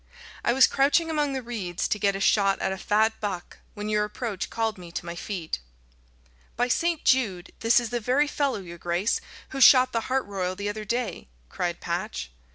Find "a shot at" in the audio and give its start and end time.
2.15-2.71